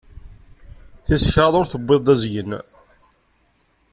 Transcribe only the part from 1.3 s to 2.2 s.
kraḍt ur tuwiḍ d